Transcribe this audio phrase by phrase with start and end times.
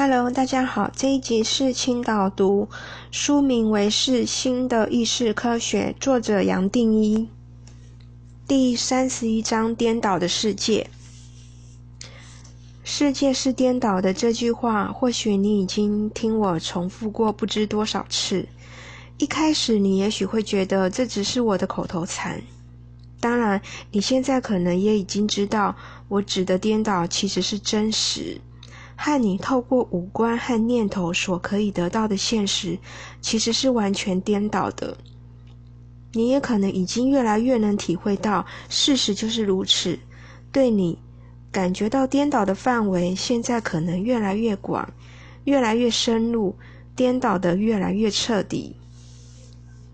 [0.00, 2.68] Hello，大家好，这一集是青岛读，
[3.10, 7.28] 书名为是新的意识科学，作者杨定一，
[8.46, 10.88] 第三十一章颠倒的世界。
[12.84, 18.46] 世界是颠倒的这句话，或许你已经听我重复过不知多少次。
[19.16, 22.40] 一开始你也许会觉得这只是我的口头禅，
[23.18, 23.60] 当然
[23.90, 25.74] 你现在可能也已经知道，
[26.06, 28.40] 我指的颠倒其实是真实。
[29.00, 32.76] 和你透过五官和念头所可以得到的现实，
[33.20, 34.98] 其实是完全颠倒的。
[36.12, 39.96] 你也可能已经越来越能体会到，事实就是如此。
[40.50, 40.98] 对你
[41.52, 44.92] 感觉到颠倒的范围，现在可能越来越广，
[45.44, 46.56] 越来越深入，
[46.96, 48.74] 颠倒的越来越彻底。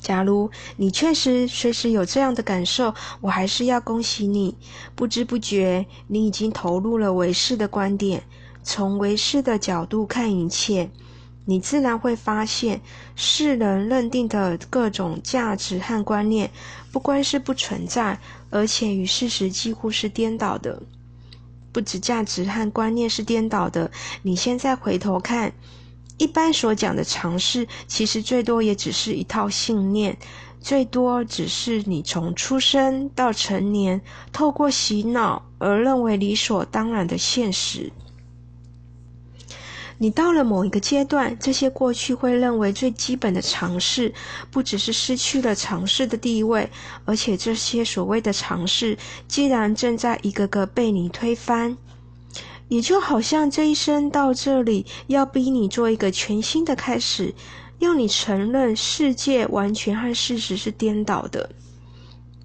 [0.00, 4.56] 假如你确实随时有这样的感受，我还是要恭喜你，
[4.96, 8.24] 不知不觉你已经投入了唯识的观点。
[8.70, 10.90] 从为师的角度看一切，
[11.46, 12.82] 你自然会发现，
[13.16, 16.50] 世人认定的各种价值和观念，
[16.92, 18.20] 不光是不存在，
[18.50, 20.82] 而且与事实几乎是颠倒的。
[21.72, 25.50] 不止价值和观念是颠倒的，你现在回头看，
[26.18, 30.14] 一般所讲的常识，其实最多也只是一套信念，
[30.60, 37.90] 最多只是你从出生到成年，透过洗脑而认为理所当然的现实。
[40.00, 44.14] 你到了某一个阶段，这些过去会认为最基本的尝试，
[44.48, 46.70] 不只是失去了尝试的地位，
[47.04, 48.96] 而且这些所谓的尝试，
[49.26, 51.76] 既然正在一个个被你推翻。
[52.68, 57.34] 也就好像这一生到这里，要逼你做一个全新的开始，
[57.78, 61.50] 要你承认世界完全和事实是颠倒的。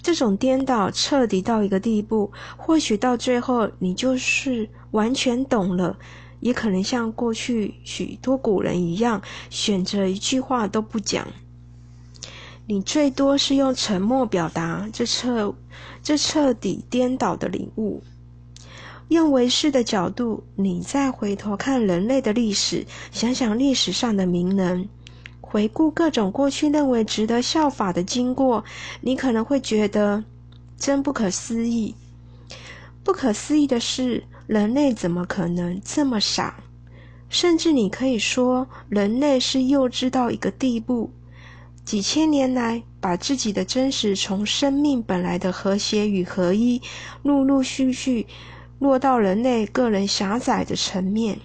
[0.00, 5.98] 这种颠倒彻底到一个地步，或许到最后你就是完全懂了。
[6.44, 11.26] 也可能像过去许多古人一样，选择一句话都不讲。
[12.66, 15.54] 你最多是用沉默表达这彻
[16.02, 18.02] 这彻底颠倒的领悟。
[19.08, 24.90] 用唯识的角度，你再回头看人类的历史，想想历史上的名人，
[25.40, 28.62] 回顾各种过去认为值得效法的经过，
[29.00, 30.22] 你可能会觉得
[30.76, 31.94] 真不可思议。
[33.02, 34.22] 不可思议的是。
[34.46, 36.62] 人类怎么可能这么傻？
[37.28, 41.10] 甚至你可以说，人类是幼稚到一个地步。
[41.84, 46.80] 几千年来，把自己的真实从生命本来的和谐与合一，
[47.22, 48.26] 陆陆续续
[48.78, 51.38] 落到人类个人狭窄的层面。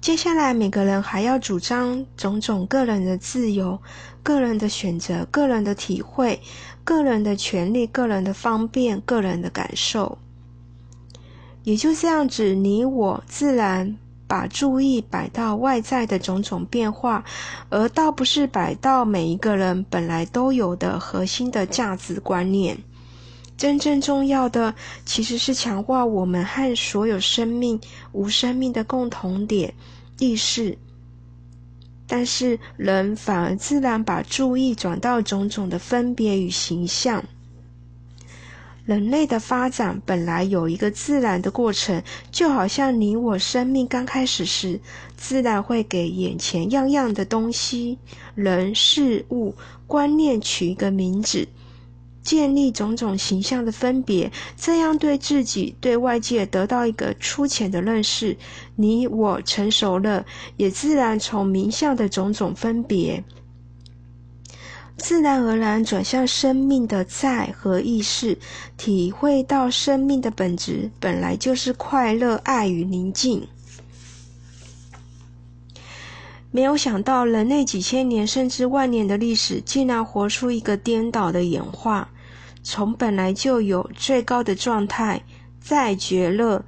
[0.00, 3.80] 接下来，每个人还要主张种种个人的自由、
[4.22, 6.40] 个人的选择、个人的体会、
[6.84, 10.18] 个人的权利、个人的方便、个人的感受。
[11.68, 13.94] 也就这样子，你我自然
[14.26, 17.22] 把注意摆到外在的种种变化，
[17.68, 22.78] 而倒不是摆到每一个人本来都有的核心的价值观念。
[23.58, 24.74] 真正重要的，
[25.04, 27.78] 其实是强化我们和所有生命、
[28.12, 29.74] 无生命的共同点
[30.18, 30.78] 意识。
[32.06, 37.22] 但是人反而自然把注意转到种种的分别与形象。
[38.88, 44.80] 人类的发展本来有一个自然的过程，就好像你我生命刚开始时，
[45.14, 47.98] 自然会给眼前样样的东西、
[48.34, 49.54] 人、事物、
[49.86, 51.46] 观念取一个名字，
[52.22, 58.34] 建立种种形象的分别，这样对自己、对外界得到一个粗浅的认识。
[58.74, 60.24] 你我成熟了，
[60.56, 63.22] 也自然从名相的种种分别。
[64.98, 68.36] 自然而然转向生命的在和意识，
[68.76, 73.46] 体会到生命的本质本来就是快乐、爱与宁静。
[76.50, 82.08] 没有想到，人类几千年甚至万年的历史，竟然活出一个颠倒的演化，
[82.62, 85.22] 从本来就有最高的状态
[85.60, 86.64] 在觉乐，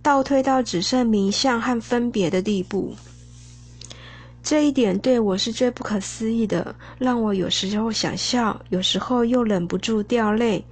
[0.00, 2.94] 倒退到只剩名相和分别的地步。
[4.42, 10.64] 这一点对我是最不可思议的，让我有时候想笑，有时候又忍不住掉泪。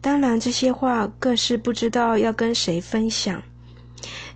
[0.00, 3.42] 当然，这些话更是不知道要跟谁分享。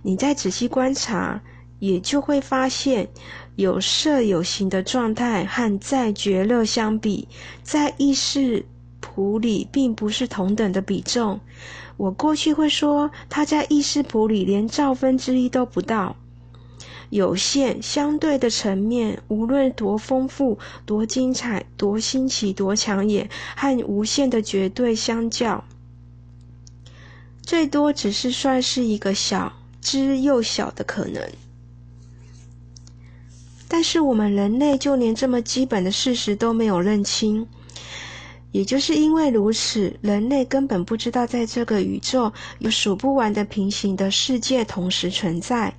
[0.03, 1.41] 你再仔细观察，
[1.79, 3.07] 也就会发现，
[3.55, 7.27] 有色有形的状态和在觉乐相比，
[7.63, 8.63] 在意识
[8.99, 11.39] 谱里并不是同等的比重。
[11.97, 16.15] 我过去会说，他在意识谱里连兆分之一都不到。
[17.09, 25.63] 有限相对的层面，无论多丰富、多精彩、多新奇、多抢眼，和无限的绝对相较，
[27.41, 31.21] 最多只是算是一个小之又小的可能。
[33.67, 37.47] 但是我们人类就连这么基本的事实都没有认清。
[38.51, 45.75] 也就是因为如此，人类根本不知道，在这个宇宙有数不完的平行的世界同时存在，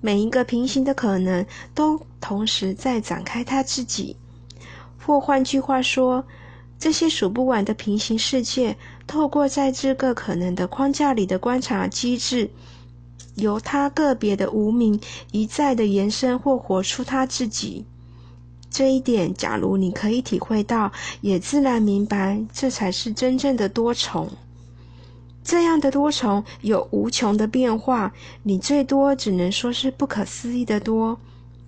[0.00, 4.16] 每一个平行的可能都同时在展开它自己。
[5.04, 6.24] 或换句话说，
[6.78, 12.50] 这些数不完的平行世界，透过在这个可能的框架里的观察机制，
[13.34, 15.00] 由他个别的无名
[15.32, 17.84] 一再的延伸或活出他自己。
[18.70, 20.92] 这一点，假如你可以体会到，
[21.22, 24.30] 也自然明白，这才是真正的多重。
[25.48, 28.12] 这样的多重有无穷的变化，
[28.42, 31.18] 你最多只能说是不可思议的多，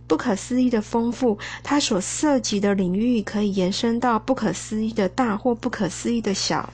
[0.07, 1.39] 不可思议的丰富。
[1.63, 6.71] 它所涉及的领域可以延伸到不可思议的大或不可思议的小。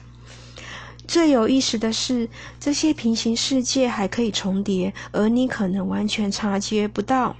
[1.07, 2.27] 最有意思的是，
[2.59, 7.37] 这些平行世界还可以重叠，而你可能完全察觉不到。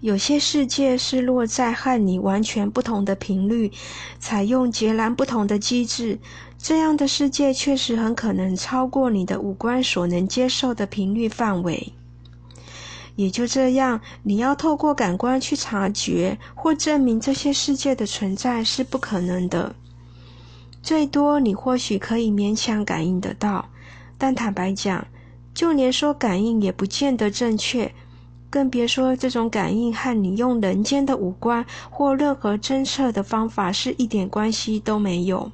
[0.00, 3.70] 有些世界是落在和你完全不同的频率，
[4.18, 6.18] 采用截然不同的机制。
[6.66, 11.92] 这样的世界确实很可能超过你的五官所能接受的频率范围。
[13.16, 19.76] 也就这样，你要透过感官去察觉或证明这些世界的存在是不可能的。
[20.82, 23.68] 最多你或许可以勉强感应得到，
[24.16, 25.06] 但坦白讲，
[25.52, 27.92] 就连说感应也不见得正确。
[28.48, 35.52] 更别说这种感应和你用人间的五官或任何侦测的方法是一点关系都没有。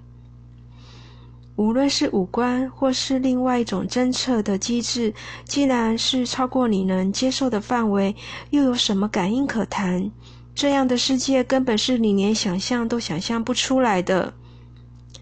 [1.61, 5.13] 无论是五官或是另外一种侦测的机制，
[5.45, 8.17] 既然是超过你能接受的范围，
[8.49, 10.11] 又有什么感应可谈？
[10.55, 14.33] 这样的世界根本是你连想象都想象不出来的。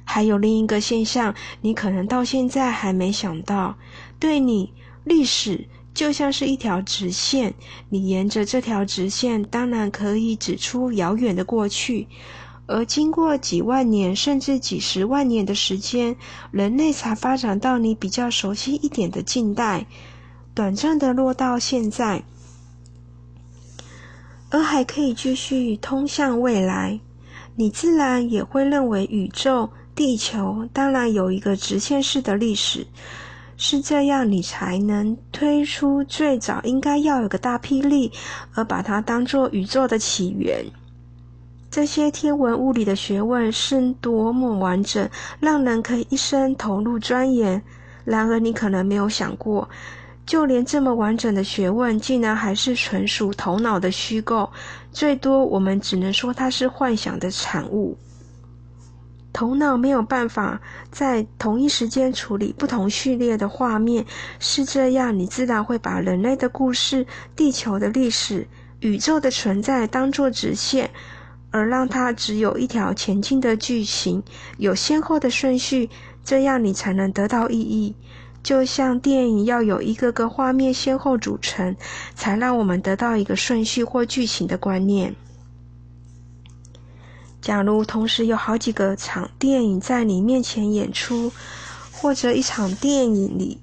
[0.05, 3.77] 还有另一个现象，你可能到现在还没想到，
[4.21, 5.67] 对你历史。
[5.93, 7.53] 就像是一条直线，
[7.89, 12.07] 你沿着这条直线，当然可以指出遥远的过去。
[12.69, 16.15] 而经过几万年甚至几十万年的时间，
[16.51, 19.87] 人类才发展到你比较熟悉一点的近代，
[20.55, 22.23] 短暂的落到现在，
[24.51, 27.01] 而还可以继续通向未来。
[27.57, 32.87] 你自然也会认为宇宙、地球当然有一个直线式的历史。
[33.57, 38.13] 是这样，你才能推出最早应该要有个大霹雳，
[38.55, 40.65] 而把它当做宇宙的起源。
[41.71, 47.63] 这些天文物理的学问是多么完整，让人可以一生投入钻研。
[48.05, 49.69] 然而，你可能没有想过，
[50.25, 54.51] 就连这么完整的学问，竟然还是纯属头脑的虚构。
[54.93, 57.99] 最多，我们只能说它是幻想的产物。
[59.31, 60.59] 头脑没有办法
[60.91, 64.05] 在同一时间处理不同序列的画面，
[64.41, 67.07] 是这样，你自然会把人类的故事、
[67.37, 68.49] 地球的历史、
[68.81, 70.91] 宇宙的存在当作直线，
[71.51, 74.23] 而让它只有一条前进的剧情，
[74.59, 75.89] 有先后的顺序，
[76.25, 77.95] 这样你才能得到意义。
[78.43, 81.77] 就像电影要有一个个画面先后组成，
[82.15, 85.15] 才让我们得到一个顺序或剧情的观念。
[87.41, 91.33] 假如同时有好几个场电影在你面前演出，
[91.93, 93.61] 或者一场电影里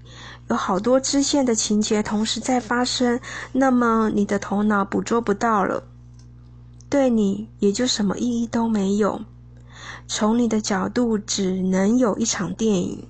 [0.49, 3.19] 有好多支线的情节同时在发生，
[3.53, 5.83] 那么你的头脑捕捉不到了，
[6.95, 9.19] 对你也就什么意义都没有。
[10.07, 13.05] 从你的角度，只能有一场电影，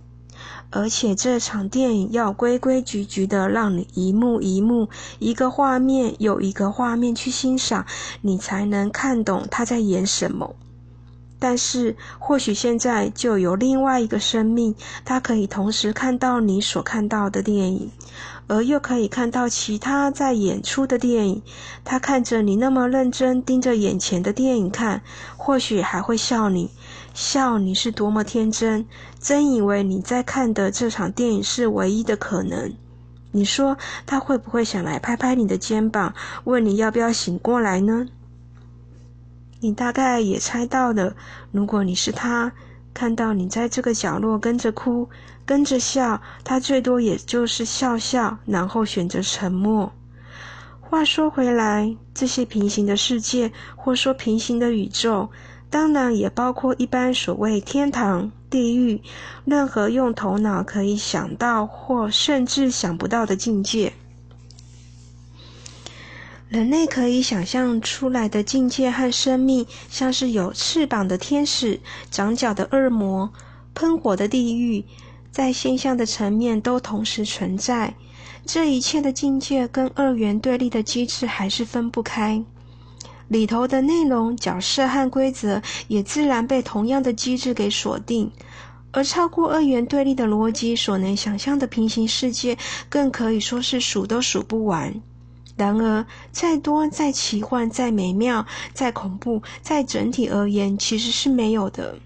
[0.72, 4.90] 而且这场电影要规规矩矩的让你一幕一幕、
[5.20, 7.86] 一个画面有一个画面去欣赏，
[8.22, 10.56] 你才能看懂他在演什么。
[11.48, 14.74] 但是，或许现在就有另外一个生命，
[15.06, 17.92] 它可以同时看到你所看到的电影，
[18.48, 21.44] 而又可以看到其他在演出的电影。
[21.84, 25.04] 他看着你那么认真盯着眼前的电影看，
[25.38, 26.72] 或许还会笑你，
[27.14, 28.84] 笑你是多么天真，
[29.20, 32.74] 真以为你在看的这场电影是唯一的可能。
[33.32, 36.12] 你说他会不会想来拍拍你的肩膀，
[36.46, 38.08] 问你要不要醒过来呢？
[39.60, 41.16] 你大概也猜到了，
[41.52, 42.52] 如果你是他，
[42.94, 45.10] 看到你在这个角落跟着哭、
[45.46, 49.92] 跟着笑，他最多也就是笑笑，然后选择沉默。
[50.82, 55.30] 话说回来，这些平行的世界，或说平行的宇宙，
[55.70, 59.02] 当然也包括一般所谓天堂、地狱，
[59.46, 63.92] 任何用头脑可以想到或甚至想不到的境界。
[66.56, 73.30] 人类可以想象出来的境界和生命，像是有翅膀的天使、长角的恶魔、
[73.74, 74.86] 喷火的地狱，
[75.30, 77.94] 在现象的层面都同时存在。
[78.46, 82.42] 这一切的境界跟二元对立的机制还是分不开。
[83.28, 88.32] 里头的内容、角色和规则也自然被同样的机制给锁定。
[88.94, 92.58] 而超过二元对立的逻辑所能想象的平行世界，
[92.88, 95.02] 更可以说是数都数不完。
[95.56, 101.98] 然而，再多、再奇幻、再美妙、再恐怖，在整体而言，其实是没有的。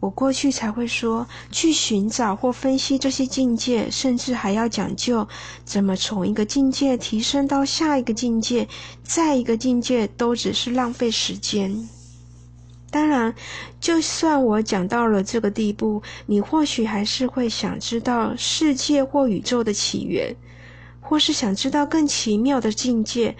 [0.00, 5.26] 我过去才会说，去寻找或分析这些境界，甚至还要讲究
[5.64, 8.68] 怎么从一个境界提升到下一个境界，
[9.02, 11.88] 再一个境界，都只是浪费时间。
[12.90, 13.34] 当然，
[13.80, 20.32] 就算我讲到了这个地步，你或许还是会想知道世界或宇宙的起源。
[21.08, 23.34] 或是想知道更奇妙的境界，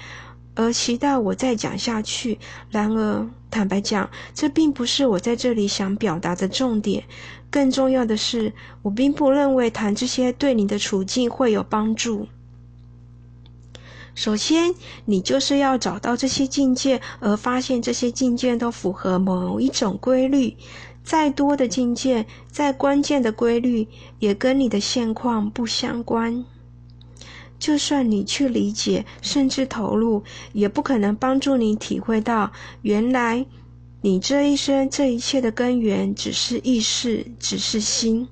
[0.55, 2.39] 而期待我再讲下去。
[2.71, 7.05] 然而，坦白讲，这并不是我在这里想表达的重点。
[7.51, 12.27] 更重要的是，我并不认为谈这些对你的处境会有帮助。
[14.15, 20.57] 首先，你就是要找到这些境界，而发现这些境界都符合某一种规律。
[21.05, 23.87] 再多的境界，再关键的规律，
[24.21, 26.47] 也跟你的现况不相关。
[27.59, 30.23] 就算你去理解，甚至投入，
[30.53, 33.45] 也不可能帮助你体会到，原来
[34.01, 38.29] 你这一生这一切的根源只是意识，只是心。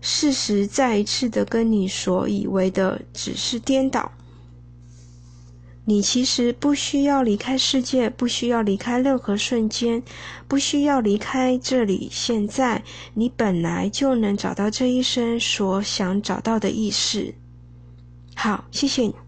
[0.00, 4.12] 事实再一次的跟你所以为的只是颠倒。
[5.86, 10.02] 你其实不需要离开世界，不需要离开任何瞬间，
[10.46, 12.08] 不需要离开这里。
[12.12, 17.34] 现在，你本来就能找到这一生所想找到的意识。
[18.40, 19.27] 好，谢谢你。